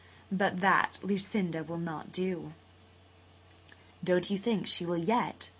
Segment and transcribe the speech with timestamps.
[0.31, 2.53] But that Lucinda will not do."
[4.03, 5.49] "Don't you think she will yet?"